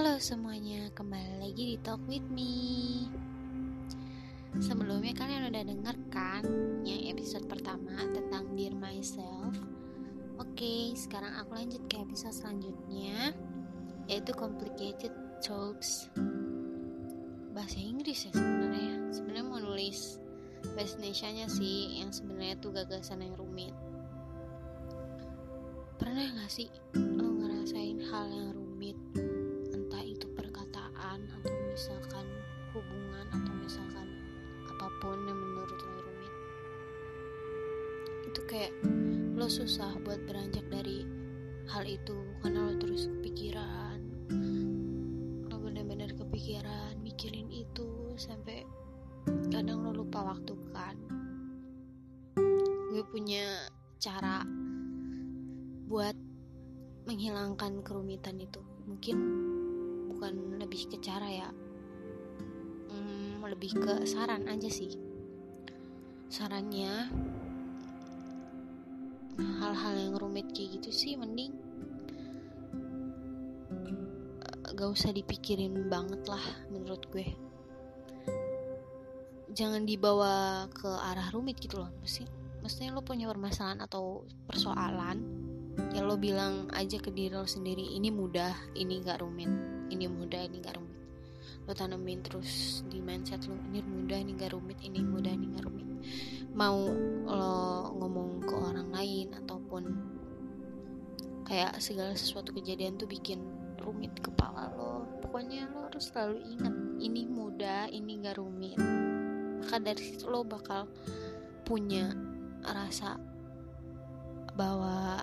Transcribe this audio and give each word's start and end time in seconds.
Halo 0.00 0.16
semuanya, 0.16 0.88
kembali 0.96 1.44
lagi 1.44 1.76
di 1.76 1.76
Talk 1.84 2.00
With 2.08 2.24
Me. 2.32 3.04
Sebelumnya 4.56 5.12
kalian 5.12 5.52
udah 5.52 5.60
denger 5.60 5.96
kan 6.08 6.40
yang 6.88 7.12
episode 7.12 7.44
pertama 7.44 8.08
tentang 8.08 8.48
Dear 8.56 8.72
Myself? 8.72 9.60
Oke, 10.40 10.96
sekarang 10.96 11.36
aku 11.36 11.52
lanjut 11.52 11.84
ke 11.84 12.00
episode 12.00 12.32
selanjutnya 12.32 13.36
Yaitu 14.08 14.32
Complicated 14.32 15.12
Talks 15.44 16.08
Bahasa 17.52 17.76
Inggris 17.76 18.24
ya 18.24 18.32
sebenarnya. 18.32 19.12
Sebenarnya 19.12 19.44
mau 19.44 19.60
nulis 19.60 20.16
bahasa 20.80 20.96
Indonesia 20.96 21.44
sih 21.60 22.00
Yang 22.00 22.24
sebenarnya 22.24 22.56
tuh 22.56 22.72
gagasan 22.72 23.20
yang 23.20 23.36
rumit. 23.36 23.76
Pernah 26.00 26.24
gak 26.40 26.48
sih 26.48 26.72
lo 26.96 27.36
ngerasain 27.36 28.00
hal 28.08 28.32
yang 28.32 28.56
rumit 28.56 28.96
misalkan 33.70 34.10
apa 34.66 34.90
pun 34.98 35.14
yang 35.30 35.38
menurut 35.38 35.78
lo 35.78 36.02
rumit 36.02 36.34
itu 38.26 38.40
kayak 38.50 38.74
lo 39.38 39.46
susah 39.46 39.94
buat 40.02 40.18
beranjak 40.26 40.66
dari 40.74 41.06
hal 41.70 41.86
itu 41.86 42.18
karena 42.42 42.66
lo 42.66 42.74
terus 42.82 43.06
kepikiran. 43.06 44.26
Lo 45.46 45.56
bener-bener 45.62 46.10
kepikiran 46.18 46.98
mikirin 46.98 47.46
itu 47.46 48.18
sampai 48.18 48.66
kadang 49.54 49.86
lo 49.86 50.02
lupa 50.02 50.34
waktu 50.34 50.50
kan? 50.74 50.98
Gue 52.90 53.06
punya 53.06 53.70
cara 54.02 54.42
buat 55.86 56.18
menghilangkan 57.06 57.86
kerumitan 57.86 58.42
itu. 58.42 58.58
Mungkin 58.90 59.16
bukan 60.10 60.58
lebih 60.58 60.90
ke 60.90 60.98
cara 60.98 61.30
ya 61.30 61.48
lebih 63.50 63.74
ke 63.74 63.94
saran 64.06 64.46
aja 64.46 64.70
sih. 64.70 64.94
Sarannya 66.30 67.10
hal-hal 69.40 69.94
yang 69.98 70.14
rumit 70.14 70.52
kayak 70.54 70.78
gitu 70.78 70.90
sih 70.92 71.12
mending 71.16 71.56
eh, 73.88 74.70
gak 74.76 74.90
usah 74.94 75.10
dipikirin 75.10 75.90
banget 75.90 76.22
lah 76.30 76.44
menurut 76.70 77.02
gue. 77.10 77.26
Jangan 79.50 79.82
dibawa 79.82 80.64
ke 80.70 80.86
arah 80.86 81.28
rumit 81.34 81.58
gitu 81.58 81.82
loh 81.82 81.90
mesti 82.00 82.40
maksudnya 82.60 82.92
lo 82.92 83.02
punya 83.02 83.26
permasalahan 83.28 83.80
atau 83.84 84.24
persoalan 84.44 85.24
ya 85.96 86.04
lo 86.04 86.20
bilang 86.20 86.68
aja 86.76 87.00
ke 87.00 87.08
diri 87.08 87.32
lo 87.32 87.48
sendiri 87.48 87.96
ini 87.96 88.12
mudah 88.12 88.52
ini 88.76 89.00
gak 89.00 89.24
rumit 89.24 89.48
ini 89.88 90.06
mudah 90.06 90.44
ini 90.44 90.60
gak 90.60 90.76
rumit 90.76 90.89
lo 91.68 91.72
tanemin 91.76 92.20
terus 92.24 92.82
di 92.88 93.00
mindset 93.00 93.44
lo 93.46 93.56
ini 93.70 93.80
mudah 93.84 94.18
ini 94.18 94.32
gak 94.36 94.52
rumit 94.56 94.78
ini 94.84 95.00
mudah 95.04 95.32
ini 95.32 95.46
gak 95.54 95.64
rumit. 95.64 95.88
Mau 96.56 96.88
lo 97.24 97.54
ngomong 97.96 98.44
ke 98.44 98.54
orang 98.56 98.88
lain 98.90 99.32
ataupun 99.44 99.82
kayak 101.46 101.78
segala 101.82 102.14
sesuatu 102.14 102.54
kejadian 102.54 102.94
tuh 102.94 103.10
bikin 103.10 103.42
rumit 103.80 104.12
kepala 104.20 104.70
lo 104.76 105.08
pokoknya 105.24 105.66
lo 105.72 105.88
harus 105.88 106.12
selalu 106.12 106.38
ingat 106.46 106.74
ini 107.00 107.22
mudah 107.26 107.88
ini 107.90 108.20
gak 108.22 108.36
rumit. 108.38 108.78
Maka 109.60 109.76
dari 109.80 110.02
situ 110.02 110.26
lo 110.26 110.42
bakal 110.42 110.88
punya 111.64 112.10
rasa 112.66 113.14
bahwa 114.58 115.22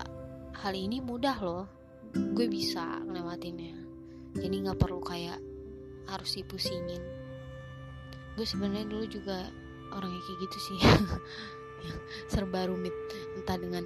hal 0.58 0.74
ini 0.74 1.04
mudah 1.04 1.38
loh 1.44 1.66
gue 2.16 2.48
bisa 2.50 3.04
ngelewatinnya. 3.06 3.78
Jadi 4.38 4.56
nggak 4.66 4.80
perlu 4.80 5.02
kayak 5.02 5.38
harus 6.08 6.40
dipusingin. 6.40 7.04
Gue 8.38 8.46
sebenarnya 8.46 8.86
dulu 8.86 9.06
juga 9.10 9.50
orangnya 9.92 10.22
kayak 10.22 10.40
gitu 10.46 10.58
sih. 10.62 10.80
Serba 12.32 12.68
rumit. 12.70 12.94
Entah 13.38 13.58
dengan 13.58 13.84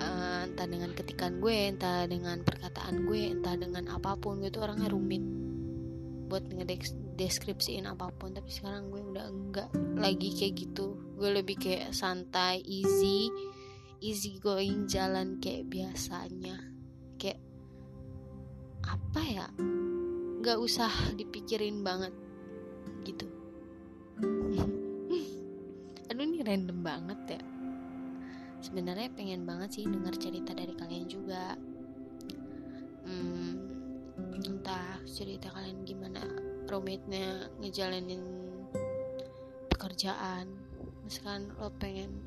uh, 0.00 0.42
entah 0.48 0.66
dengan 0.68 0.90
ketikan 0.92 1.40
gue 1.40 1.72
entah 1.72 2.04
dengan 2.08 2.44
perkataan 2.44 3.08
gue 3.08 3.32
entah 3.32 3.54
dengan 3.56 3.88
apa 3.88 4.16
pun. 4.20 4.40
Gue 4.44 4.52
tuh 4.52 4.64
orangnya 4.68 4.92
rumit. 4.92 5.24
Buat 6.28 6.50
ngedeskripsiin 6.50 7.88
apa 7.88 8.12
pun. 8.12 8.36
Tapi 8.36 8.50
sekarang 8.52 8.92
gue 8.92 9.00
udah 9.00 9.26
enggak 9.28 9.70
lagi 9.96 10.32
kayak 10.36 10.54
gitu. 10.60 11.00
Gue 11.16 11.30
lebih 11.32 11.56
kayak 11.56 11.96
santai 11.96 12.60
easy 12.64 13.32
easy 14.04 14.36
going 14.36 14.84
jalan 14.84 15.40
kayak 15.40 15.72
biasanya. 15.72 16.60
Kayak 17.16 17.40
apa 18.84 19.22
ya 19.24 19.48
nggak 20.44 20.60
usah 20.60 20.92
dipikirin 21.16 21.80
banget 21.80 22.12
gitu. 23.08 23.24
Aduh 26.12 26.20
ini 26.20 26.44
random 26.44 26.84
banget 26.84 27.40
ya. 27.40 27.42
Sebenarnya 28.60 29.08
pengen 29.16 29.48
banget 29.48 29.80
sih 29.80 29.88
dengar 29.88 30.12
cerita 30.20 30.52
dari 30.52 30.76
kalian 30.76 31.08
juga. 31.08 31.56
Hmm, 33.08 33.56
entah 34.36 35.00
cerita 35.08 35.48
kalian 35.48 35.80
gimana 35.88 36.20
rumitnya 36.68 37.48
ngejalanin 37.64 38.20
pekerjaan. 39.72 40.52
Misalkan 41.08 41.56
lo 41.56 41.72
pengen 41.80 42.20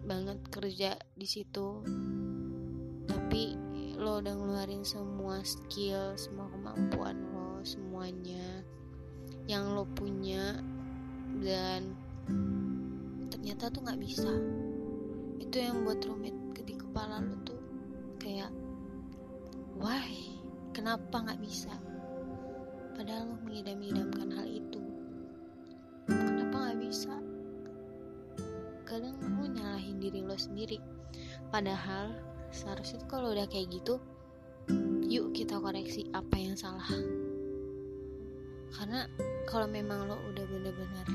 banget 0.00 0.40
kerja 0.48 0.96
di 1.12 1.28
situ 1.28 1.84
lo 3.98 4.22
udah 4.22 4.30
ngeluarin 4.30 4.86
semua 4.86 5.42
skill 5.42 6.14
semua 6.14 6.46
kemampuan 6.54 7.18
lo 7.34 7.58
semuanya 7.66 8.62
yang 9.48 9.74
lo 9.74 9.88
punya 9.96 10.60
dan 11.40 11.96
ternyata 13.32 13.72
tuh 13.72 13.80
nggak 13.80 14.00
bisa. 14.04 14.28
Itu 15.40 15.56
yang 15.56 15.88
buat 15.88 16.04
rumit 16.04 16.36
di 16.68 16.76
kepala 16.76 17.24
lo 17.24 17.32
tuh 17.48 17.60
kayak 18.20 18.52
why? 19.80 20.36
Kenapa 20.76 21.24
nggak 21.24 21.40
bisa? 21.40 21.72
Padahal 22.92 23.32
lo 23.32 23.36
mengidam-idamkan 23.48 24.28
hal 24.36 24.44
itu. 24.44 24.84
Kenapa 26.04 26.54
nggak 26.68 26.80
bisa? 26.84 27.14
Kadang 28.84 29.16
lo 29.16 29.48
nyalahin 29.48 29.96
diri 29.96 30.20
lo 30.20 30.36
sendiri. 30.36 30.76
Padahal 31.48 32.12
seharusnya 32.52 33.04
tuh 33.04 33.08
kalau 33.10 33.32
udah 33.34 33.46
kayak 33.48 33.68
gitu 33.72 34.00
yuk 35.08 35.32
kita 35.32 35.56
koreksi 35.56 36.04
apa 36.12 36.36
yang 36.36 36.52
salah. 36.52 36.84
Karena 38.68 39.08
kalau 39.48 39.64
memang 39.64 40.04
lo 40.04 40.20
udah 40.28 40.44
bener-bener 40.44 41.08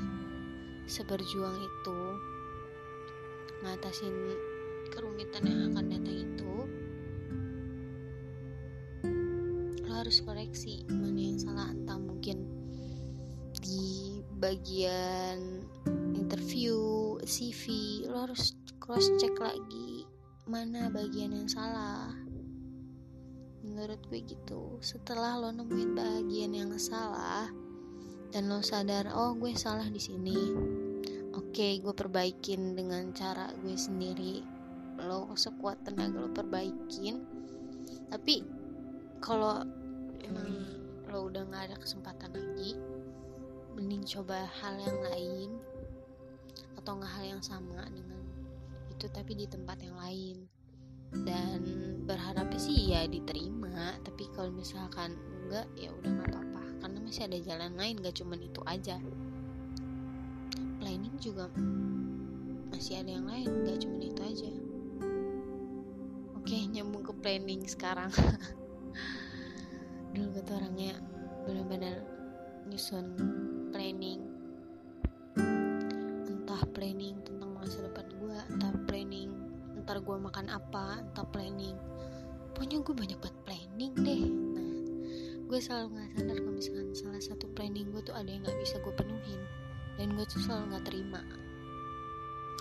seberjuang 0.90 1.62
itu 1.62 2.00
ngatasin 3.62 4.16
kerumitan 4.90 5.46
yang 5.46 5.72
akan 5.72 5.86
datang 5.94 6.18
itu 6.26 6.54
lo 9.86 9.92
harus 9.94 10.18
koreksi 10.26 10.82
mana 10.90 11.22
yang 11.22 11.38
salah. 11.38 11.70
Entah 11.70 12.02
mungkin 12.02 12.50
di 13.62 14.20
bagian 14.42 15.64
interview 16.18 16.76
CV 17.22 17.64
lo 18.10 18.26
harus 18.26 18.58
cross 18.82 19.08
check 19.22 19.38
lagi 19.38 20.03
mana 20.44 20.92
bagian 20.92 21.32
yang 21.32 21.48
salah? 21.48 22.12
Menurut 23.64 24.04
gue 24.12 24.20
gitu. 24.28 24.76
Setelah 24.84 25.40
lo 25.40 25.56
nemuin 25.56 25.96
bagian 25.96 26.52
yang 26.52 26.76
salah 26.76 27.48
dan 28.36 28.52
lo 28.52 28.60
sadar 28.60 29.08
oh 29.16 29.32
gue 29.40 29.56
salah 29.56 29.88
di 29.88 30.04
sini. 30.04 30.36
Oke 31.32 31.80
gue 31.80 31.94
perbaikin 31.96 32.76
dengan 32.76 33.16
cara 33.16 33.56
gue 33.64 33.72
sendiri. 33.80 34.44
Lo 35.00 35.32
sekuat 35.32 35.88
tenaga 35.88 36.20
lo 36.20 36.28
perbaikin. 36.28 37.24
Tapi 38.12 38.44
kalau 39.24 39.64
emang 40.28 40.68
lo 41.08 41.32
udah 41.32 41.48
nggak 41.48 41.72
ada 41.72 41.78
kesempatan 41.80 42.36
lagi 42.36 42.76
mending 43.80 44.04
coba 44.06 44.44
hal 44.60 44.76
yang 44.76 45.00
lain 45.08 45.50
atau 46.78 47.00
nggak 47.00 47.14
hal 47.16 47.26
yang 47.38 47.44
sama 47.44 47.82
dengan 47.90 48.23
itu 49.04 49.12
tapi 49.12 49.36
di 49.36 49.44
tempat 49.44 49.84
yang 49.84 50.00
lain. 50.00 50.48
Dan 51.28 51.60
berharapnya 52.08 52.56
sih 52.56 52.96
ya 52.96 53.04
diterima 53.04 54.00
tapi 54.00 54.32
kalau 54.32 54.48
misalkan 54.56 55.20
enggak 55.44 55.68
ya 55.76 55.92
udah 55.92 56.08
nggak 56.08 56.32
apa-apa. 56.32 56.64
Karena 56.80 56.98
masih 57.04 57.28
ada 57.28 57.38
jalan 57.44 57.76
lain 57.76 58.00
gak 58.00 58.16
cuman 58.16 58.40
itu 58.40 58.64
aja. 58.64 58.96
Planning 60.80 61.20
juga 61.20 61.52
masih 62.72 63.04
ada 63.04 63.12
yang 63.12 63.28
lain 63.28 63.52
gak 63.68 63.84
cuman 63.84 64.02
itu 64.08 64.22
aja. 64.24 64.52
Oke 66.40 66.58
nyambung 66.72 67.04
ke 67.04 67.12
planning 67.20 67.68
sekarang. 67.68 68.08
Dulu 70.16 70.32
gue 70.32 70.44
tuh 70.48 70.56
orangnya 70.56 70.96
benar-benar 71.44 72.08
nyusun 72.72 73.20
gue 80.14 80.22
makan 80.22 80.46
apa 80.54 81.02
entah 81.02 81.26
planning. 81.34 81.74
Pokoknya 82.54 82.86
gue 82.86 82.94
banyak 82.94 83.18
banget 83.18 83.38
planning 83.50 83.94
deh. 83.98 84.24
Nah 84.30 84.70
gue 85.50 85.58
selalu 85.58 85.98
nggak 85.98 86.10
sadar 86.14 86.38
kalau 86.38 86.54
misalkan 86.54 86.88
salah 86.94 87.24
satu 87.26 87.46
planning 87.58 87.90
gue 87.90 88.02
tuh 88.06 88.14
ada 88.14 88.30
yang 88.30 88.46
nggak 88.46 88.54
bisa 88.62 88.78
gue 88.78 88.94
penuhin. 88.94 89.42
Dan 89.98 90.14
gue 90.14 90.26
tuh 90.30 90.38
selalu 90.38 90.70
nggak 90.70 90.86
terima 90.86 91.22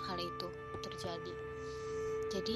hal 0.09 0.17
itu 0.17 0.47
terjadi. 0.81 1.33
Jadi 2.33 2.55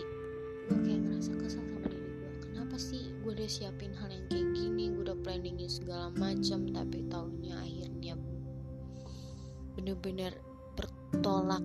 gue 0.66 0.78
kayak 0.82 1.02
ngerasa 1.06 1.32
kesal 1.46 1.62
sama 1.62 1.78
diri 1.86 2.10
gue 2.18 2.32
kenapa 2.50 2.76
sih 2.82 3.14
gue 3.22 3.32
udah 3.38 3.50
siapin 3.54 3.94
hal 3.94 4.10
yang 4.10 4.26
kayak 4.34 4.50
gini? 4.50 4.90
Gue 4.98 5.14
udah 5.14 5.18
planningin 5.22 5.70
segala 5.70 6.10
macam 6.18 6.74
tapi 6.74 7.06
tahunya 7.06 7.54
akhirnya 7.54 8.18
bener-bener 9.78 10.34
bertolak 10.74 11.62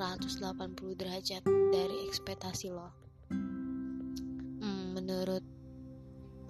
180 0.00 0.96
derajat 0.96 1.44
dari 1.44 2.08
ekspektasi 2.08 2.72
lo. 2.72 2.88
Hmm, 3.28 4.96
menurut 4.96 5.44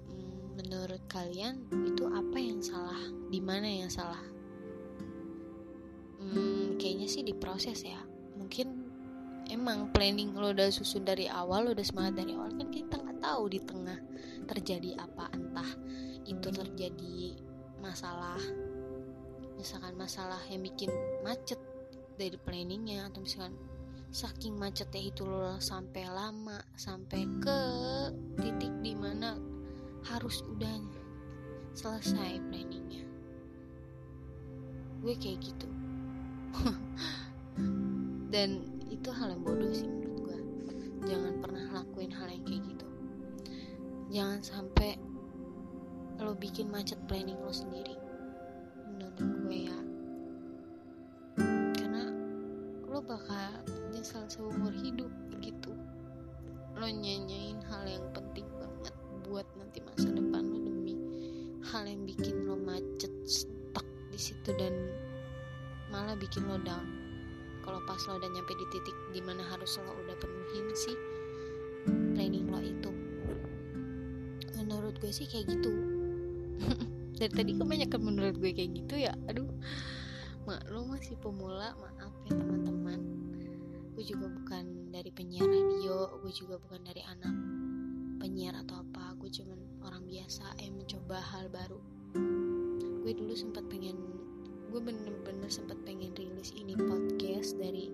hmm, 0.07 0.55
menurut 0.55 1.03
kalian 1.11 1.67
itu 1.83 2.07
apa 2.07 2.39
yang 2.39 2.63
salah? 2.63 2.95
Di 3.27 3.43
mana 3.43 3.67
yang 3.67 3.91
salah? 3.91 4.23
Hmm, 6.23 6.79
kayaknya 6.79 7.11
sih 7.11 7.27
diproses 7.27 7.83
ya. 7.83 7.99
Mungkin 8.39 8.87
emang 9.51 9.91
planning 9.91 10.31
lo 10.31 10.55
udah 10.55 10.71
susun 10.71 11.03
dari 11.03 11.27
awal 11.27 11.67
lo 11.67 11.75
udah 11.75 11.83
semangat 11.83 12.23
dari 12.23 12.31
awal 12.39 12.55
kan 12.55 12.71
kita 12.71 13.03
nggak 13.03 13.19
tahu 13.19 13.51
di 13.51 13.59
tengah 13.59 13.99
terjadi 14.47 14.95
apa. 14.95 15.27
Entah 15.35 15.71
itu 16.23 16.47
terjadi 16.55 17.35
masalah 17.83 18.39
misalkan 19.59 19.91
masalah 19.99 20.39
yang 20.47 20.63
bikin 20.63 20.87
macet 21.27 21.59
dari 22.17 22.37
planningnya 22.39 23.07
atau 23.07 23.23
misalkan 23.23 23.55
saking 24.11 24.59
macetnya 24.59 25.07
itu 25.07 25.23
lo 25.23 25.55
sampai 25.63 26.03
lama 26.11 26.59
sampai 26.75 27.23
ke 27.39 27.59
titik 28.43 28.73
di 28.83 28.91
mana 28.91 29.39
harus 30.11 30.43
udah 30.43 30.81
selesai 31.71 32.41
planningnya. 32.51 33.07
Gue 34.99 35.15
kayak 35.15 35.39
gitu. 35.39 35.67
Dan 38.33 38.67
itu 38.91 39.07
hal 39.13 39.31
yang 39.31 39.43
bodoh 39.47 39.71
sih 39.71 39.87
menurut 39.87 40.17
gue 40.19 40.37
jangan 41.07 41.33
pernah 41.39 41.65
lakuin 41.79 42.11
hal 42.11 42.27
yang 42.27 42.43
kayak 42.43 42.63
gitu. 42.67 42.87
Jangan 44.11 44.39
sampai 44.43 44.99
lo 46.19 46.35
bikin 46.35 46.67
macet 46.67 46.99
planning 47.07 47.39
lo 47.39 47.49
sendiri 47.49 48.00
yang 61.91 62.07
bikin 62.07 62.47
lo 62.47 62.55
macet 62.55 63.11
stuck 63.27 63.83
di 64.07 64.15
situ 64.15 64.55
dan 64.55 64.71
malah 65.91 66.15
bikin 66.15 66.47
lo 66.47 66.55
down. 66.63 66.87
Kalau 67.67 67.83
pas 67.83 67.99
lo 68.07 68.15
udah 68.15 68.31
nyampe 68.31 68.55
di 68.55 68.65
titik 68.71 68.97
di 69.11 69.19
mana 69.19 69.43
harus 69.43 69.75
lo 69.83 69.91
udah 69.91 70.15
penuhin 70.23 70.67
sih 70.71 70.95
planning 72.15 72.47
lo 72.47 72.63
itu. 72.63 72.91
Menurut 74.55 74.95
gue 75.03 75.11
sih 75.11 75.27
kayak 75.27 75.51
gitu. 75.51 75.71
Dari 77.19 77.31
tadi 77.35 77.51
kebanyakan 77.59 78.01
menurut 78.01 78.35
gue 78.39 78.55
kayak 78.55 78.71
gitu 78.71 78.95
ya 78.95 79.11
aduh. 79.27 79.51
Maklum 80.47 80.95
masih 80.95 81.19
pemula 81.19 81.75
maaf 81.75 82.15
ya 82.25 82.33
teman-teman. 82.39 82.99
Gue 83.93 84.03
juga 84.07 84.31
bukan 84.31 84.89
dari 84.95 85.11
penyiar 85.11 85.45
radio 85.45 86.17
gue 86.23 86.33
juga 86.33 86.55
bukan 86.57 86.81
dari 86.87 87.03
anak 87.05 87.50
penyiar 88.21 88.53
atau 88.53 88.85
apa 88.85 89.17
gue 89.17 89.33
cuman 89.33 89.57
orang 89.81 90.05
biasa 90.05 90.45
yang 90.61 90.77
mencoba 90.77 91.17
hal 91.17 91.49
baru. 91.49 91.81
Gue 93.01 93.17
dulu 93.17 93.33
sempat 93.33 93.65
pengen 93.65 93.97
gue 94.69 94.77
bener-bener 94.77 95.49
sempat 95.49 95.81
pengen 95.81 96.13
rilis 96.13 96.53
ini 96.53 96.77
podcast 96.77 97.57
dari 97.57 97.89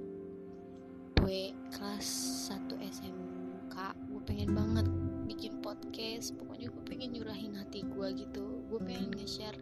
gue 1.24 1.56
kelas 1.71 2.07
1 2.51 2.69
SMK 2.75 3.75
gue 4.12 4.21
pengen 4.27 4.51
banget 4.51 4.85
bikin 5.31 5.63
podcast 5.63 6.35
pokoknya 6.35 6.75
gue 6.75 6.83
pengen 6.83 7.15
nyurahin 7.15 7.56
hati 7.56 7.88
gue 7.88 8.07
gitu. 8.19 8.68
Gue 8.68 8.83
pengen 8.83 9.15
nge-share 9.15 9.56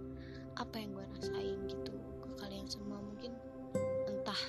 apa 0.58 0.82
yang 0.82 0.98
gue 0.98 1.06
rasain 1.14 1.62
gitu 1.70 1.94
kalian 2.42 2.66
semua. 2.66 2.98
Mungkin 3.06 3.38
entah 4.10 4.42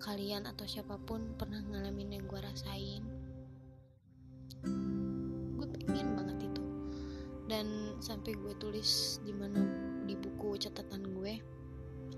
kalian 0.00 0.48
atau 0.48 0.64
siapa 0.64 0.96
pun 1.04 1.36
pernah 1.36 1.60
ngalamin 1.68 2.16
yang 2.16 2.24
gue 2.24 2.40
rasain 2.40 3.17
dan 7.58 7.98
sampai 7.98 8.38
gue 8.38 8.54
tulis 8.62 9.18
di 9.26 9.34
mana 9.34 9.66
di 10.06 10.14
buku 10.14 10.54
catatan 10.62 11.10
gue 11.10 11.42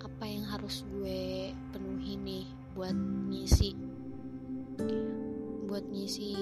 apa 0.05 0.25
yang 0.29 0.45
harus 0.45 0.85
gue 0.93 1.49
penuhi 1.73 2.21
nih 2.21 2.45
buat 2.77 2.93
ngisi 3.33 3.73
buat 5.65 5.89
ngisi 5.89 6.33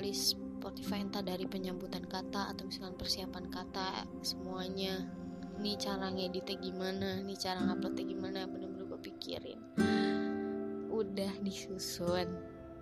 list 0.00 0.40
Spotify 0.58 1.04
entah 1.04 1.22
dari 1.22 1.46
penyambutan 1.46 2.02
kata 2.02 2.50
atau 2.50 2.66
misalkan 2.66 2.98
persiapan 2.98 3.46
kata 3.46 4.10
semuanya. 4.26 5.06
Nih 5.62 5.78
cara 5.78 6.10
ngeditnya 6.10 6.58
gimana 6.58 7.22
nih 7.22 7.38
cara 7.38 7.62
nguploadnya 7.62 8.04
gimana 8.04 8.38
bener-bener 8.50 8.90
gue 8.90 9.00
pikirin. 9.06 9.60
Udah 10.90 11.30
disusun 11.46 12.26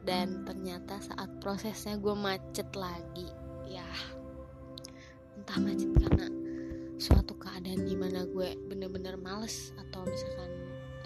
dan 0.09 0.41
ternyata 0.49 0.97
saat 1.05 1.29
prosesnya 1.37 2.01
gue 2.01 2.17
macet 2.17 2.73
lagi 2.73 3.29
ya 3.69 3.85
entah 5.47 5.63
macet 5.63 5.95
karena 5.95 6.27
suatu 6.99 7.39
keadaan 7.39 7.87
di 7.87 7.95
mana 7.95 8.27
gue 8.27 8.59
bener-bener 8.67 9.15
males 9.15 9.71
atau 9.79 10.03
misalkan 10.03 10.51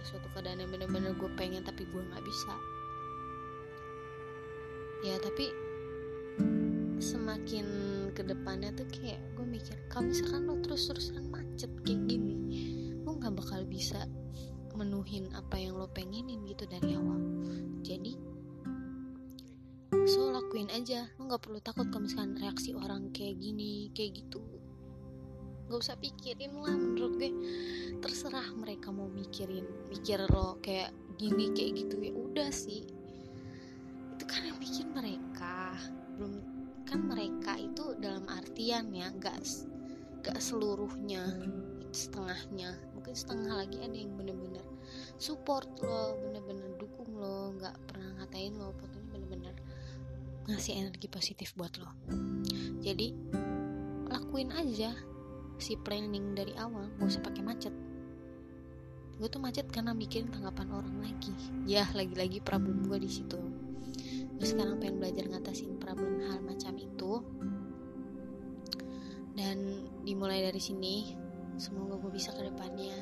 suatu 0.01 0.33
keadaan 0.33 0.65
yang 0.65 0.73
bener-bener 0.73 1.13
gue 1.13 1.29
pengen 1.37 1.61
tapi 1.61 1.85
gue 1.85 2.01
nggak 2.01 2.25
bisa. 2.25 2.57
Ya 5.05 5.21
tapi 5.21 5.53
semakin 7.05 7.69
ke 8.17 8.25
depannya 8.25 8.73
tuh 8.73 8.89
kayak 8.89 9.21
gue 9.37 9.45
mikir 9.45 9.77
kalau 9.93 10.09
misalkan 10.09 10.49
lo 10.49 10.57
terus-terusan 10.65 11.29
macet 11.29 11.69
kayak 11.85 12.01
gini 12.09 12.37
lo 13.05 13.21
nggak 13.21 13.37
bakal 13.37 13.61
bisa 13.69 14.09
menuhin 14.73 15.29
apa 15.37 15.61
yang 15.61 15.77
lo 15.77 15.85
pengenin 15.93 16.49
gitu 16.49 16.65
dari 16.65 16.97
awal. 16.97 17.21
Jadi 17.85 18.17
so 20.07 20.33
lakuin 20.33 20.69
aja. 20.73 21.09
Lo 21.19 21.29
nggak 21.29 21.43
perlu 21.45 21.61
takut 21.61 21.87
kalau 21.93 22.07
misalkan 22.07 22.37
reaksi 22.39 22.73
orang 22.73 23.13
kayak 23.13 23.37
gini 23.41 23.93
kayak 23.93 24.25
gitu. 24.25 24.41
Nggak 25.69 25.81
usah 25.81 25.97
pikirin 26.01 26.53
lah 26.57 26.75
menurut 26.75 27.15
gue. 27.21 27.31
Terserah 28.01 28.49
mereka 28.57 28.89
mau 28.95 29.11
mikirin 29.11 29.67
mikir 29.93 30.25
lo 30.31 30.57
kayak 30.65 30.95
gini 31.21 31.53
kayak 31.53 31.85
gitu. 31.85 31.97
Ya 32.01 32.13
udah 32.15 32.51
sih. 32.53 32.89
Itu 34.17 34.25
kan 34.25 34.47
yang 34.47 34.59
bikin 34.61 34.93
mereka 34.95 35.77
belum 36.17 36.35
kan 36.89 37.01
mereka 37.07 37.55
itu 37.55 37.95
dalam 38.03 38.27
artian 38.27 38.91
ya 38.91 39.15
gak 39.23 39.39
gak 40.25 40.39
seluruhnya 40.41 41.23
setengahnya. 41.93 42.77
Mungkin 42.97 43.15
setengah 43.15 43.65
lagi 43.65 43.79
ada 43.81 43.97
yang 43.97 44.17
bener-bener 44.17 44.65
support 45.21 45.69
lo 45.85 46.17
bener-bener 46.25 46.73
dukung 46.81 47.13
lo 47.21 47.53
nggak 47.61 47.77
pernah 47.87 48.09
ngatain 48.19 48.57
lo 48.57 48.73
ngasih 50.51 50.83
energi 50.83 51.07
positif 51.07 51.55
buat 51.55 51.71
lo. 51.79 51.91
Jadi 52.83 53.15
lakuin 54.11 54.51
aja 54.51 54.91
si 55.61 55.79
planning 55.79 56.35
dari 56.35 56.57
awal 56.59 56.91
gak 56.99 57.07
usah 57.07 57.23
pakai 57.23 57.43
macet. 57.47 57.75
Gue 59.21 59.29
tuh 59.29 59.39
macet 59.39 59.69
karena 59.69 59.93
mikirin 59.93 60.33
tanggapan 60.33 60.73
orang 60.73 60.97
lagi. 61.05 61.31
Ya 61.69 61.85
lagi-lagi 61.93 62.41
problem 62.41 62.89
gue 62.89 62.99
di 62.99 63.11
situ. 63.13 63.37
Gue 64.41 64.47
sekarang 64.49 64.81
pengen 64.81 64.99
belajar 64.99 65.29
ngatasin 65.29 65.77
problem 65.77 66.25
hal 66.25 66.41
macam 66.41 66.75
itu. 66.81 67.21
Dan 69.37 69.87
dimulai 70.03 70.41
dari 70.41 70.59
sini 70.59 71.13
semoga 71.61 72.01
gue 72.01 72.11
bisa 72.11 72.33
ke 72.33 72.49
depannya 72.49 72.97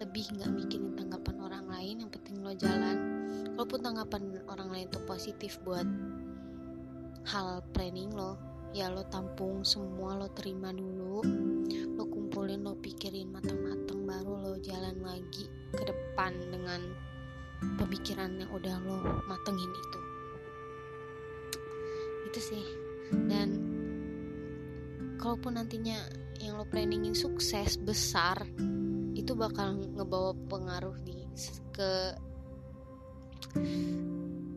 lebih 0.00 0.32
nggak 0.38 0.50
mikirin 0.54 0.94
tanggapan 0.94 1.36
orang 1.42 1.66
lain. 1.66 2.06
Yang 2.06 2.10
penting 2.22 2.46
lo 2.46 2.54
jalan. 2.54 2.96
Walaupun 3.58 3.80
tanggapan 3.82 4.22
orang 4.46 4.70
lain 4.70 4.86
itu 4.86 5.02
positif 5.02 5.58
buat 5.66 5.84
hal 7.28 7.60
planning 7.74 8.12
lo. 8.14 8.38
Ya 8.70 8.86
lo 8.86 9.02
tampung 9.10 9.66
semua 9.66 10.14
lo 10.14 10.30
terima 10.30 10.70
dulu. 10.70 11.26
Lo 11.98 12.06
kumpulin 12.06 12.62
lo 12.62 12.78
pikirin 12.78 13.34
matang-matang 13.34 14.06
baru 14.06 14.32
lo 14.38 14.52
jalan 14.62 14.94
lagi 15.02 15.50
ke 15.74 15.82
depan 15.82 16.32
dengan 16.48 16.80
pemikiran 17.76 18.38
yang 18.38 18.50
udah 18.54 18.76
lo 18.86 18.98
matengin 19.26 19.68
itu. 19.68 20.00
Itu 22.30 22.40
sih. 22.40 22.64
Dan 23.10 23.48
kalaupun 25.18 25.58
nantinya 25.58 25.98
yang 26.38 26.56
lo 26.56 26.64
planningin 26.64 27.12
sukses 27.12 27.74
besar 27.76 28.46
itu 29.18 29.34
bakal 29.34 29.76
ngebawa 29.98 30.32
pengaruh 30.48 30.94
di 31.02 31.26
ke 31.74 31.92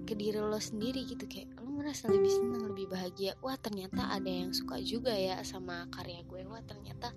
ke 0.06 0.14
diri 0.14 0.38
lo 0.38 0.62
sendiri 0.62 1.02
gitu. 1.10 1.26
Kayak 1.26 1.63
lo 1.84 1.92
merasa 1.92 2.08
lebih 2.08 2.32
senang 2.32 2.64
lebih 2.72 2.88
bahagia. 2.88 3.36
Wah 3.44 3.60
ternyata 3.60 4.08
ada 4.08 4.32
yang 4.32 4.56
suka 4.56 4.80
juga 4.80 5.12
ya 5.12 5.44
sama 5.44 5.84
karya 5.92 6.24
gue. 6.24 6.48
Wah 6.48 6.64
ternyata 6.64 7.12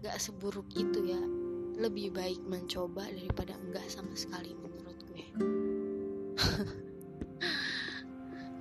gak 0.00 0.16
seburuk 0.16 0.64
itu 0.72 1.12
ya. 1.12 1.20
Lebih 1.76 2.16
baik 2.16 2.40
mencoba 2.48 3.04
daripada 3.04 3.52
enggak 3.60 3.84
sama 3.92 4.16
sekali 4.16 4.56
menurut 4.56 4.96
gue. 5.12 5.24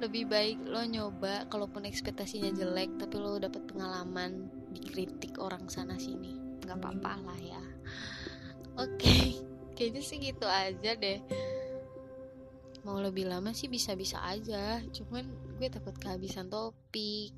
Lebih 0.03 0.27
baik 0.27 0.67
lo 0.67 0.83
nyoba 0.83 1.47
kalaupun 1.47 1.87
ekspektasinya 1.87 2.51
jelek 2.51 2.99
tapi 2.99 3.15
lo 3.15 3.39
dapet 3.39 3.63
pengalaman 3.71 4.51
dikritik 4.75 5.39
orang 5.39 5.71
sana 5.71 5.95
sini. 5.95 6.35
Nggak 6.59 6.75
apa-apa 6.75 7.23
lah 7.23 7.39
ya. 7.39 7.63
Oke 8.83 8.99
okay. 8.99 9.25
kayaknya 9.79 10.03
sih 10.03 10.19
gitu 10.19 10.43
aja 10.43 10.91
deh 10.99 11.23
mau 12.85 13.01
lebih 13.01 13.25
lama 13.25 13.49
sih 13.49 13.65
bisa-bisa 13.65 14.21
aja 14.21 14.77
cuman 14.93 15.25
gue 15.57 15.67
takut 15.73 15.97
kehabisan 15.97 16.47
topik. 16.53 17.33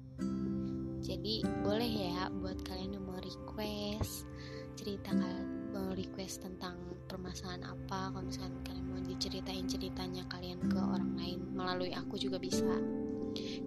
Jadi 1.00 1.40
boleh 1.64 2.12
ya 2.12 2.28
buat 2.28 2.60
kalian 2.68 3.00
yang 3.00 3.06
mau 3.08 3.16
request 3.24 4.28
cerita 4.76 5.16
kalian 5.16 5.72
mau 5.72 5.96
request 5.96 6.44
tentang 6.44 6.76
permasalahan 7.08 7.64
apa 7.64 8.12
kalau 8.12 8.28
misalkan 8.28 8.60
kalian 8.68 8.86
mau 8.92 9.00
diceritain 9.00 9.66
ceritanya 9.66 10.28
kalian 10.28 10.60
ke 10.68 10.76
orang 10.76 11.16
lain 11.16 11.40
melalui 11.56 11.96
aku 11.96 12.20
juga 12.20 12.36
bisa. 12.36 12.76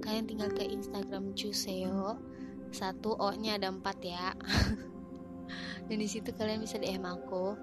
Kalian 0.04 0.28
tinggal 0.28 0.52
ke 0.52 0.68
Instagram 0.68 1.32
Cuseo 1.32 2.20
satu 2.70 3.16
O 3.16 3.32
nya 3.40 3.56
ada 3.56 3.72
empat 3.72 3.98
ya. 4.04 4.36
Dan 5.88 5.96
di 5.96 6.06
situ 6.06 6.30
kalian 6.36 6.60
bisa 6.60 6.76
DM 6.76 7.08
aku 7.08 7.56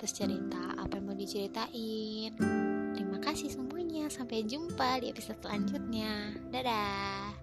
terus 0.00 0.16
cerita 0.16 0.74
apa 0.80 0.96
yang 0.96 1.04
mau 1.12 1.14
diceritain. 1.14 2.63
Sampai 4.24 4.40
jumpa 4.48 5.04
di 5.04 5.12
episode 5.12 5.36
selanjutnya. 5.44 6.32
Dadah. 6.48 7.33